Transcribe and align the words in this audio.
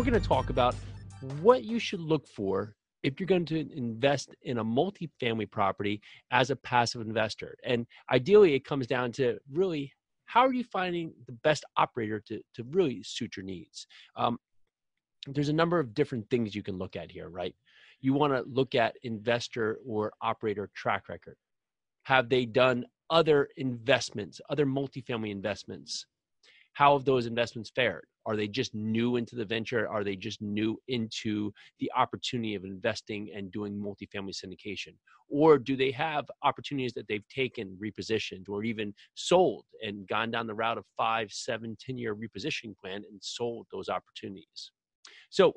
We're 0.00 0.10
going 0.10 0.22
to 0.22 0.28
talk 0.28 0.48
about 0.48 0.74
what 1.42 1.62
you 1.62 1.78
should 1.78 2.00
look 2.00 2.26
for 2.26 2.74
if 3.02 3.20
you're 3.20 3.26
going 3.26 3.44
to 3.44 3.70
invest 3.76 4.34
in 4.44 4.56
a 4.56 4.64
multifamily 4.64 5.50
property 5.50 6.00
as 6.30 6.48
a 6.48 6.56
passive 6.56 7.02
investor. 7.02 7.54
And 7.64 7.86
ideally, 8.10 8.54
it 8.54 8.64
comes 8.64 8.86
down 8.86 9.12
to 9.12 9.38
really 9.52 9.92
how 10.24 10.40
are 10.40 10.54
you 10.54 10.64
finding 10.64 11.12
the 11.26 11.34
best 11.44 11.66
operator 11.76 12.18
to, 12.28 12.40
to 12.54 12.64
really 12.70 13.02
suit 13.02 13.36
your 13.36 13.44
needs? 13.44 13.86
Um, 14.16 14.38
there's 15.26 15.50
a 15.50 15.52
number 15.52 15.78
of 15.78 15.92
different 15.92 16.30
things 16.30 16.54
you 16.54 16.62
can 16.62 16.78
look 16.78 16.96
at 16.96 17.12
here, 17.12 17.28
right? 17.28 17.54
You 18.00 18.14
want 18.14 18.32
to 18.32 18.42
look 18.50 18.74
at 18.74 18.96
investor 19.02 19.80
or 19.86 20.14
operator 20.22 20.70
track 20.74 21.10
record. 21.10 21.36
Have 22.04 22.30
they 22.30 22.46
done 22.46 22.86
other 23.10 23.50
investments, 23.58 24.40
other 24.48 24.64
multifamily 24.64 25.30
investments? 25.30 26.06
How 26.80 26.96
have 26.96 27.04
those 27.04 27.26
investments 27.26 27.70
fared? 27.76 28.06
Are 28.24 28.36
they 28.36 28.48
just 28.48 28.74
new 28.74 29.16
into 29.16 29.36
the 29.36 29.44
venture? 29.44 29.86
Are 29.86 30.02
they 30.02 30.16
just 30.16 30.40
new 30.40 30.78
into 30.88 31.52
the 31.78 31.92
opportunity 31.94 32.54
of 32.54 32.64
investing 32.64 33.28
and 33.36 33.52
doing 33.52 33.74
multifamily 33.74 34.32
syndication? 34.32 34.94
Or 35.28 35.58
do 35.58 35.76
they 35.76 35.90
have 35.90 36.24
opportunities 36.42 36.94
that 36.94 37.06
they've 37.06 37.28
taken, 37.28 37.76
repositioned, 37.78 38.48
or 38.48 38.64
even 38.64 38.94
sold 39.12 39.66
and 39.86 40.08
gone 40.08 40.30
down 40.30 40.46
the 40.46 40.54
route 40.54 40.78
of 40.78 40.86
five, 40.96 41.30
seven, 41.30 41.76
10 41.78 41.98
year 41.98 42.16
repositioning 42.16 42.74
plan 42.78 43.02
and 43.10 43.20
sold 43.20 43.66
those 43.70 43.90
opportunities? 43.90 44.72
So 45.28 45.52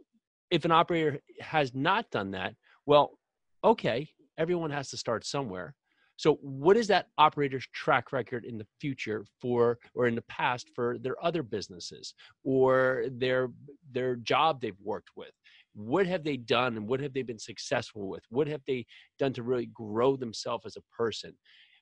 if 0.51 0.65
an 0.65 0.73
operator 0.73 1.21
has 1.39 1.73
not 1.73 2.11
done 2.11 2.31
that, 2.31 2.53
well, 2.85 3.17
okay, 3.63 4.09
everyone 4.37 4.71
has 4.71 4.89
to 4.89 4.97
start 4.97 5.25
somewhere. 5.25 5.73
So, 6.17 6.35
what 6.41 6.77
is 6.77 6.87
that 6.87 7.07
operator's 7.17 7.67
track 7.73 8.11
record 8.11 8.45
in 8.45 8.57
the 8.57 8.67
future 8.79 9.25
for, 9.41 9.79
or 9.95 10.07
in 10.07 10.15
the 10.15 10.21
past 10.23 10.69
for 10.75 10.97
their 10.99 11.23
other 11.23 11.43
businesses 11.43 12.13
or 12.43 13.05
their 13.11 13.49
their 13.91 14.15
job 14.17 14.61
they've 14.61 14.79
worked 14.81 15.09
with? 15.15 15.31
What 15.73 16.05
have 16.05 16.23
they 16.23 16.37
done, 16.37 16.77
and 16.77 16.87
what 16.87 16.99
have 16.99 17.13
they 17.13 17.23
been 17.23 17.39
successful 17.39 18.07
with? 18.07 18.23
What 18.29 18.47
have 18.47 18.61
they 18.67 18.85
done 19.17 19.33
to 19.33 19.43
really 19.43 19.67
grow 19.67 20.15
themselves 20.15 20.65
as 20.65 20.77
a 20.77 20.95
person? 20.95 21.35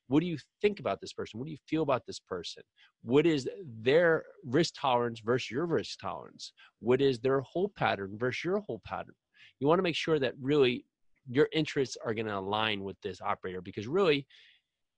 What 0.07 0.21
do 0.21 0.25
you 0.27 0.37
think 0.61 0.79
about 0.79 0.99
this 0.99 1.13
person? 1.13 1.39
What 1.39 1.45
do 1.45 1.51
you 1.51 1.57
feel 1.67 1.83
about 1.83 2.05
this 2.05 2.19
person? 2.19 2.63
What 3.01 3.25
is 3.25 3.49
their 3.81 4.25
risk 4.45 4.73
tolerance 4.79 5.21
versus 5.21 5.49
your 5.49 5.65
risk 5.65 5.99
tolerance? 5.99 6.53
What 6.79 7.01
is 7.01 7.19
their 7.19 7.41
whole 7.41 7.69
pattern 7.69 8.17
versus 8.17 8.43
your 8.43 8.59
whole 8.59 8.81
pattern? 8.85 9.15
You 9.59 9.67
want 9.67 9.79
to 9.79 9.83
make 9.83 9.95
sure 9.95 10.19
that 10.19 10.33
really 10.41 10.85
your 11.29 11.47
interests 11.53 11.97
are 12.03 12.13
going 12.13 12.25
to 12.25 12.37
align 12.37 12.83
with 12.83 12.99
this 13.01 13.21
operator 13.21 13.61
because 13.61 13.87
really 13.87 14.25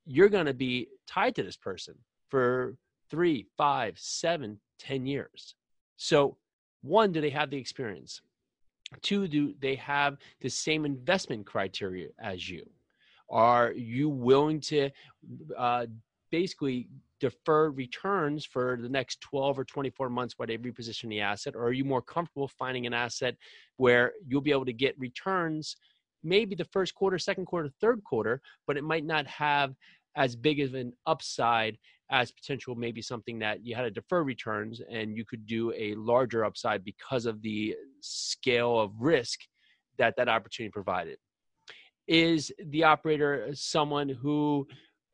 you're 0.06 0.30
going 0.30 0.46
to 0.46 0.54
be 0.54 0.88
tied 1.08 1.36
to 1.36 1.44
this 1.44 1.58
person 1.58 1.96
for 2.30 2.76
three, 3.10 3.46
five, 3.58 3.98
seven, 3.98 4.60
ten 4.80 5.06
years. 5.06 5.56
So, 5.98 6.38
one, 6.82 7.12
do 7.12 7.22
they 7.22 7.30
have 7.30 7.50
the 7.50 7.58
experience? 7.58 8.22
Two, 9.02 9.28
do 9.28 9.54
they 9.62 9.76
have 9.76 10.18
the 10.42 10.50
same 10.50 10.86
investment 10.86 11.46
criteria 11.46 12.10
as 12.20 12.50
you? 12.50 12.64
Are 13.30 13.72
you 13.72 14.10
willing 14.10 14.60
to 14.62 14.90
uh, 15.58 15.86
basically 16.32 16.90
defer 17.20 17.70
returns 17.70 18.46
for 18.46 18.78
the 18.82 18.90
next 18.90 19.22
12 19.22 19.60
or 19.60 19.64
24 19.64 20.10
months 20.10 20.34
while 20.38 20.48
they 20.48 20.58
reposition 20.58 21.10
the 21.10 21.22
asset? 21.22 21.56
Or 21.56 21.64
are 21.64 21.72
you 21.72 21.86
more 21.86 22.02
comfortable 22.02 22.48
finding 22.48 22.86
an 22.86 22.94
asset 22.94 23.36
where 23.78 24.12
you'll 24.28 24.42
be 24.42 24.52
able 24.52 24.66
to 24.66 24.74
get 24.74 25.00
returns 25.00 25.76
maybe 26.24 26.56
the 26.56 26.66
first 26.66 26.96
quarter, 26.96 27.20
second 27.20 27.46
quarter, 27.46 27.70
third 27.82 28.04
quarter, 28.04 28.42
but 28.68 28.78
it 28.78 28.84
might 28.84 29.06
not 29.06 29.28
have 29.28 29.74
as 30.16 30.36
big 30.36 30.60
of 30.60 30.74
an 30.74 30.94
upside 31.06 31.78
as 32.12 32.32
potential 32.32 32.76
maybe 32.76 33.02
something 33.02 33.40
that 33.40 33.66
you 33.66 33.76
had 33.76 33.84
to 33.84 33.92
defer 33.92 34.24
returns 34.24 34.82
and 34.92 35.18
you 35.18 35.26
could 35.26 35.48
do 35.48 35.74
a 35.74 35.96
larger 35.96 36.46
upside 36.46 36.84
because 36.84 37.26
of 37.26 37.42
the 37.42 37.76
scale 38.02 38.80
of 38.80 38.92
risk 39.00 39.40
that 39.98 40.16
that 40.16 40.30
opportunity 40.30 40.72
provided. 40.72 41.18
Is 42.08 42.52
the 42.68 42.84
operator 42.84 43.50
someone 43.54 44.10
who 44.10 44.68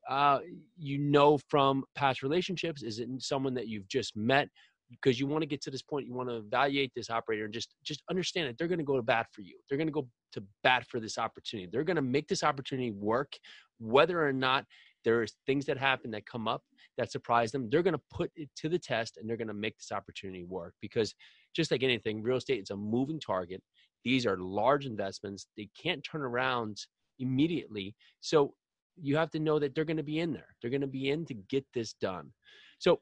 uh, 0.10 0.40
you 0.78 0.98
know 0.98 1.38
from 1.48 1.84
past 1.96 2.24
relationships? 2.24 2.82
Is 2.82 3.00
it 3.00 3.08
someone 3.20 3.54
that 3.54 3.68
you've 3.68 3.88
just 3.88 4.18
met 4.18 4.50
because 4.90 5.20
you 5.20 5.28
want 5.28 5.42
to 5.42 5.48
get 5.48 5.62
to 5.62 5.72
this 5.72 5.82
point 5.82 6.08
you 6.08 6.14
want 6.14 6.30
to 6.30 6.38
evaluate 6.38 6.92
this 6.96 7.10
operator 7.10 7.46
and 7.46 7.54
just 7.54 7.76
just 7.84 8.04
understand 8.10 8.48
that 8.48 8.58
they're 8.58 8.68
going 8.68 8.80
to 8.80 8.86
go 8.86 8.96
to 8.96 9.04
bat 9.04 9.28
for 9.32 9.42
you. 9.42 9.58
They're 9.68 9.78
going 9.78 9.88
to 9.88 9.94
go 9.94 10.08
to 10.34 10.44
bat 10.64 10.86
for 10.88 11.00
this 11.00 11.18
opportunity. 11.18 11.70
They're 11.72 11.84
going 11.84 11.96
to 11.96 12.02
make 12.02 12.28
this 12.28 12.44
opportunity 12.44 12.92
work 12.92 13.34
whether 13.80 14.26
or 14.26 14.34
not 14.34 14.66
there's 15.06 15.36
things 15.46 15.66
that 15.66 15.78
happen 15.78 16.12
that 16.12 16.26
come 16.26 16.48
up 16.48 16.62
that 16.98 17.10
surprise 17.10 17.52
them 17.52 17.70
they're 17.70 17.84
going 17.84 17.96
to 17.96 18.02
put 18.12 18.30
it 18.36 18.50
to 18.58 18.68
the 18.68 18.78
test 18.78 19.16
and 19.18 19.30
they're 19.30 19.38
going 19.38 19.48
to 19.48 19.54
make 19.54 19.78
this 19.78 19.94
opportunity 19.94 20.44
work 20.44 20.74
because 20.82 21.16
just 21.56 21.72
like 21.72 21.84
anything 21.84 22.22
real 22.22 22.38
estate 22.38 22.62
is 22.62 22.70
a 22.70 22.76
moving 22.76 23.20
target. 23.20 23.62
These 24.04 24.26
are 24.26 24.38
large 24.38 24.86
investments. 24.86 25.48
They 25.58 25.70
can't 25.82 26.04
turn 26.04 26.22
around 26.22 26.78
immediately. 27.20 27.96
So 28.22 28.54
you 29.02 29.18
have 29.18 29.30
to 29.32 29.40
know 29.40 29.60
that 29.60 29.76
they're 29.76 29.86
going 29.86 29.98
to 29.98 30.04
be 30.04 30.20
in 30.20 30.34
there. 30.34 30.48
They're 30.62 30.72
going 30.72 30.82
to 30.82 30.88
be 30.88 31.10
in 31.10 31.26
to 31.26 31.34
get 31.34 31.66
this 31.74 31.94
done. 31.94 32.32
So 32.80 33.00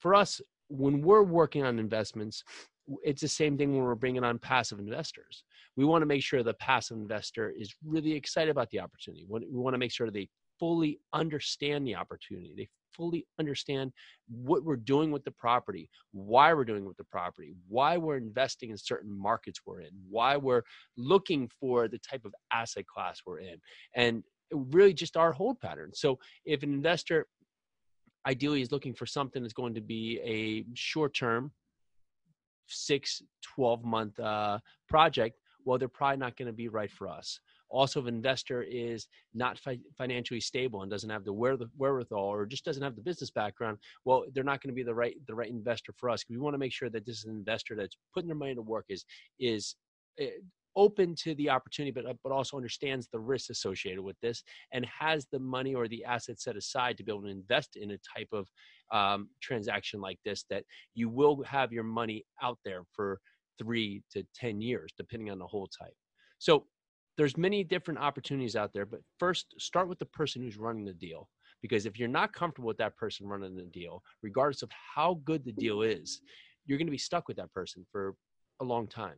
for 0.00 0.14
us 0.14 0.40
when 0.70 1.02
we're 1.02 1.22
working 1.22 1.64
on 1.64 1.78
investments, 1.78 2.42
it's 3.02 3.20
the 3.20 3.28
same 3.28 3.58
thing 3.58 3.72
when 3.72 3.82
we're 3.82 3.94
bringing 3.94 4.24
on 4.24 4.38
passive 4.38 4.78
investors. 4.78 5.44
We 5.76 5.84
want 5.84 6.02
to 6.02 6.06
make 6.06 6.22
sure 6.22 6.42
the 6.42 6.54
passive 6.54 6.96
investor 6.96 7.52
is 7.56 7.74
really 7.84 8.12
excited 8.12 8.50
about 8.50 8.70
the 8.70 8.80
opportunity. 8.80 9.26
We 9.28 9.40
want 9.50 9.74
to 9.74 9.78
make 9.78 9.92
sure 9.92 10.10
they 10.10 10.28
fully 10.58 10.98
understand 11.12 11.86
the 11.86 11.94
opportunity. 11.94 12.52
They 12.56 12.68
fully 12.96 13.26
understand 13.38 13.92
what 14.28 14.64
we're 14.64 14.76
doing 14.76 15.10
with 15.10 15.24
the 15.24 15.30
property, 15.30 15.88
why 16.12 16.52
we're 16.52 16.64
doing 16.64 16.84
with 16.84 16.96
the 16.96 17.04
property, 17.04 17.54
why 17.68 17.96
we're 17.96 18.16
investing 18.16 18.70
in 18.70 18.78
certain 18.78 19.16
markets 19.16 19.60
we're 19.64 19.80
in, 19.80 19.90
why 20.08 20.36
we're 20.36 20.62
looking 20.96 21.48
for 21.60 21.88
the 21.88 21.98
type 21.98 22.24
of 22.24 22.34
asset 22.52 22.86
class 22.86 23.20
we're 23.24 23.40
in, 23.40 23.60
and 23.94 24.24
really 24.52 24.92
just 24.92 25.16
our 25.16 25.32
hold 25.32 25.60
pattern. 25.60 25.90
So 25.94 26.18
if 26.44 26.64
an 26.64 26.72
investor 26.72 27.26
ideally 28.26 28.62
is 28.62 28.72
looking 28.72 28.94
for 28.94 29.06
something 29.06 29.42
that's 29.42 29.54
going 29.54 29.74
to 29.74 29.80
be 29.80 30.20
a 30.24 30.64
short 30.74 31.14
term, 31.14 31.52
six, 32.66 33.22
12 33.54 33.84
month 33.84 34.18
uh, 34.20 34.58
project, 34.88 35.36
well, 35.64 35.78
they're 35.78 35.88
probably 35.88 36.16
not 36.16 36.36
going 36.36 36.46
to 36.46 36.52
be 36.52 36.68
right 36.68 36.90
for 36.90 37.08
us. 37.08 37.40
Also, 37.68 38.00
if 38.00 38.06
an 38.06 38.14
investor 38.14 38.62
is 38.62 39.06
not 39.34 39.58
fi- 39.58 39.80
financially 39.96 40.40
stable 40.40 40.82
and 40.82 40.90
doesn't 40.90 41.10
have 41.10 41.24
the 41.24 41.32
wherewithal 41.32 42.18
or 42.18 42.46
just 42.46 42.64
doesn't 42.64 42.82
have 42.82 42.96
the 42.96 43.02
business 43.02 43.30
background, 43.30 43.78
well, 44.04 44.24
they're 44.34 44.42
not 44.42 44.60
going 44.62 44.70
to 44.70 44.74
be 44.74 44.82
the 44.82 44.94
right 44.94 45.14
the 45.28 45.34
right 45.34 45.50
investor 45.50 45.92
for 45.96 46.10
us. 46.10 46.24
We 46.28 46.38
want 46.38 46.54
to 46.54 46.58
make 46.58 46.72
sure 46.72 46.90
that 46.90 47.06
this 47.06 47.18
is 47.18 47.24
an 47.24 47.36
investor 47.36 47.76
that's 47.76 47.96
putting 48.12 48.26
their 48.26 48.36
money 48.36 48.54
to 48.54 48.62
work 48.62 48.86
is 48.88 49.04
is 49.38 49.76
eh, 50.18 50.30
open 50.76 51.14
to 51.14 51.34
the 51.34 51.50
opportunity, 51.50 51.90
but 51.90 52.06
uh, 52.06 52.14
but 52.22 52.32
also 52.32 52.56
understands 52.56 53.08
the 53.08 53.18
risks 53.18 53.50
associated 53.50 54.02
with 54.02 54.16
this, 54.20 54.42
and 54.72 54.86
has 54.86 55.26
the 55.32 55.38
money 55.38 55.74
or 55.74 55.88
the 55.88 56.04
assets 56.04 56.44
set 56.44 56.56
aside 56.56 56.96
to 56.96 57.04
be 57.04 57.12
able 57.12 57.22
to 57.22 57.28
invest 57.28 57.76
in 57.76 57.92
a 57.92 57.98
type 58.16 58.28
of 58.32 58.48
um, 58.92 59.28
transaction 59.42 60.00
like 60.00 60.18
this. 60.24 60.44
That 60.50 60.64
you 60.94 61.08
will 61.08 61.42
have 61.44 61.72
your 61.72 61.84
money 61.84 62.24
out 62.42 62.58
there 62.64 62.82
for 62.92 63.20
three 63.58 64.02
to 64.12 64.24
ten 64.34 64.60
years, 64.60 64.92
depending 64.96 65.30
on 65.30 65.38
the 65.38 65.46
whole 65.46 65.68
type. 65.68 65.94
So 66.38 66.66
there's 67.18 67.36
many 67.36 67.64
different 67.64 68.00
opportunities 68.00 68.56
out 68.56 68.72
there, 68.72 68.86
but 68.86 69.00
first 69.18 69.54
start 69.58 69.88
with 69.88 69.98
the 69.98 70.06
person 70.06 70.42
who's 70.42 70.56
running 70.56 70.84
the 70.84 70.94
deal. 70.94 71.28
Because 71.60 71.84
if 71.84 71.98
you're 71.98 72.08
not 72.08 72.32
comfortable 72.32 72.68
with 72.68 72.78
that 72.78 72.96
person 72.96 73.26
running 73.26 73.54
the 73.54 73.64
deal, 73.64 74.02
regardless 74.22 74.62
of 74.62 74.70
how 74.94 75.20
good 75.24 75.44
the 75.44 75.52
deal 75.52 75.82
is, 75.82 76.22
you're 76.64 76.78
going 76.78 76.86
to 76.86 76.90
be 76.90 76.96
stuck 76.96 77.28
with 77.28 77.36
that 77.36 77.52
person 77.52 77.84
for 77.92 78.14
a 78.60 78.64
long 78.64 78.86
time. 78.86 79.16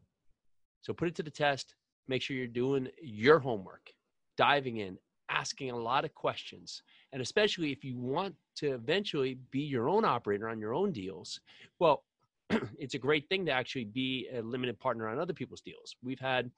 So 0.82 0.92
put 0.92 1.08
it 1.08 1.14
to 1.16 1.22
the 1.22 1.30
test. 1.30 1.74
Make 2.08 2.22
sure 2.22 2.36
you're 2.36 2.46
doing 2.46 2.88
your 3.00 3.38
homework, 3.38 3.90
diving 4.36 4.78
in, 4.78 4.98
asking 5.30 5.70
a 5.70 5.76
lot 5.76 6.04
of 6.04 6.14
questions. 6.14 6.82
And 7.12 7.22
especially 7.22 7.72
if 7.72 7.84
you 7.84 7.96
want 7.98 8.34
to 8.56 8.72
eventually 8.72 9.38
be 9.50 9.60
your 9.60 9.88
own 9.88 10.04
operator 10.04 10.48
on 10.48 10.60
your 10.60 10.74
own 10.74 10.92
deals, 10.92 11.40
well, 11.78 12.04
it's 12.78 12.94
a 12.94 12.98
great 12.98 13.28
thing 13.28 13.46
to 13.46 13.52
actually 13.52 13.84
be 13.84 14.28
a 14.34 14.42
limited 14.42 14.78
partner 14.78 15.08
on 15.08 15.18
other 15.18 15.32
people's 15.32 15.60
deals. 15.60 15.96
We've 16.02 16.20
had 16.20 16.50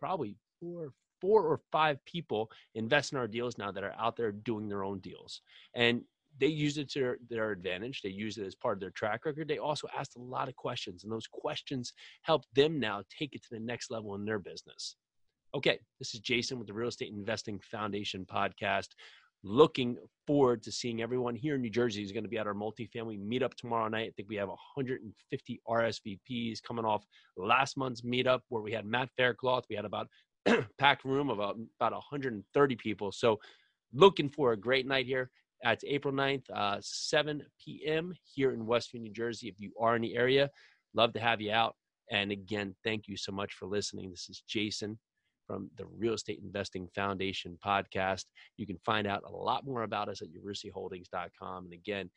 probably 0.00 0.36
four, 0.60 0.92
four 1.20 1.42
or 1.42 1.60
five 1.70 2.04
people 2.04 2.50
invest 2.74 3.12
in 3.12 3.18
our 3.18 3.28
deals 3.28 3.58
now 3.58 3.70
that 3.70 3.84
are 3.84 3.94
out 3.98 4.16
there 4.16 4.32
doing 4.32 4.68
their 4.68 4.82
own 4.82 4.98
deals. 4.98 5.40
And 5.74 6.02
they 6.40 6.46
use 6.46 6.78
it 6.78 6.90
to 6.90 7.00
their, 7.00 7.18
their, 7.30 7.50
advantage. 7.52 8.02
They 8.02 8.10
use 8.10 8.38
it 8.38 8.46
as 8.46 8.54
part 8.54 8.74
of 8.74 8.80
their 8.80 8.90
track 8.90 9.24
record. 9.24 9.48
They 9.48 9.58
also 9.58 9.86
asked 9.96 10.16
a 10.16 10.22
lot 10.22 10.48
of 10.48 10.56
questions, 10.56 11.04
and 11.04 11.12
those 11.12 11.26
questions 11.26 11.92
help 12.22 12.44
them 12.54 12.80
now 12.80 13.02
take 13.16 13.34
it 13.34 13.42
to 13.44 13.50
the 13.50 13.60
next 13.60 13.90
level 13.90 14.14
in 14.14 14.24
their 14.24 14.38
business. 14.38 14.96
Okay, 15.54 15.78
this 16.00 16.14
is 16.14 16.20
Jason 16.20 16.58
with 16.58 16.66
the 16.66 16.74
Real 16.74 16.88
Estate 16.88 17.12
Investing 17.12 17.60
Foundation 17.70 18.26
podcast. 18.26 18.88
Looking 19.44 19.98
forward 20.26 20.62
to 20.62 20.72
seeing 20.72 21.02
everyone 21.02 21.36
here 21.36 21.54
in 21.54 21.60
New 21.60 21.70
Jersey 21.70 22.00
who's 22.00 22.12
going 22.12 22.24
to 22.24 22.30
be 22.30 22.38
at 22.38 22.46
our 22.46 22.54
multifamily 22.54 23.20
meetup 23.20 23.54
tomorrow 23.54 23.88
night. 23.88 24.08
I 24.08 24.12
think 24.16 24.28
we 24.28 24.36
have 24.36 24.48
150 24.48 25.60
RSVPs 25.68 26.62
coming 26.62 26.84
off 26.84 27.04
last 27.36 27.76
month's 27.76 28.00
meetup 28.00 28.40
where 28.48 28.62
we 28.62 28.72
had 28.72 28.86
Matt 28.86 29.10
Faircloth. 29.16 29.66
We 29.68 29.76
had 29.76 29.84
about 29.84 30.08
packed 30.78 31.04
room 31.04 31.28
of 31.30 31.38
about 31.38 31.58
130 31.92 32.76
people. 32.76 33.12
So 33.12 33.38
looking 33.92 34.28
for 34.28 34.52
a 34.52 34.56
great 34.56 34.86
night 34.86 35.06
here. 35.06 35.30
It's 35.72 35.84
April 35.86 36.12
9th, 36.12 36.44
uh, 36.54 36.76
7 36.80 37.42
p.m. 37.64 38.14
here 38.22 38.52
in 38.52 38.66
Westview, 38.66 39.00
New 39.00 39.12
Jersey. 39.12 39.48
If 39.48 39.58
you 39.58 39.72
are 39.80 39.96
in 39.96 40.02
the 40.02 40.14
area, 40.14 40.50
love 40.94 41.14
to 41.14 41.20
have 41.20 41.40
you 41.40 41.52
out. 41.52 41.74
And 42.10 42.30
again, 42.30 42.74
thank 42.84 43.08
you 43.08 43.16
so 43.16 43.32
much 43.32 43.54
for 43.54 43.66
listening. 43.66 44.10
This 44.10 44.28
is 44.28 44.42
Jason 44.46 44.98
from 45.46 45.70
the 45.78 45.86
Real 45.86 46.14
Estate 46.14 46.40
Investing 46.44 46.88
Foundation 46.94 47.58
podcast. 47.64 48.24
You 48.58 48.66
can 48.66 48.78
find 48.84 49.06
out 49.06 49.22
a 49.26 49.30
lot 49.30 49.64
more 49.64 49.84
about 49.84 50.10
us 50.10 50.20
at 50.20 50.28
yarusiholdings.com. 50.28 51.64
And 51.64 51.72
again, 51.72 52.10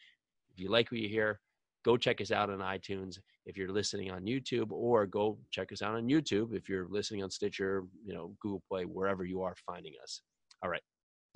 if 0.53 0.59
you 0.59 0.69
like 0.69 0.91
what 0.91 0.99
you 0.99 1.07
hear, 1.07 1.39
go 1.85 1.95
check 1.95 2.19
us 2.19 2.31
out 2.31 2.49
on 2.49 2.59
iTunes 2.59 3.17
if 3.45 3.55
you're 3.55 3.71
listening 3.71 4.11
on 4.11 4.25
YouTube, 4.25 4.71
or 4.71 5.05
go 5.05 5.37
check 5.51 5.71
us 5.71 5.81
out 5.81 5.95
on 5.95 6.09
YouTube 6.09 6.53
if 6.53 6.67
you're 6.67 6.87
listening 6.89 7.23
on 7.23 7.29
Stitcher, 7.29 7.85
you 8.05 8.13
know, 8.13 8.33
Google 8.41 8.61
Play, 8.69 8.83
wherever 8.83 9.23
you 9.23 9.41
are 9.41 9.55
finding 9.65 9.93
us. 10.03 10.21
All 10.61 10.69
right. 10.69 10.81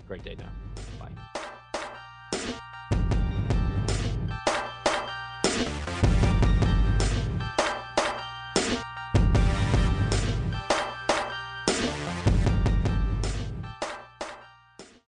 Great 0.06 0.24
day 0.24 0.36
now. 0.36 0.52
Bye. 1.00 1.42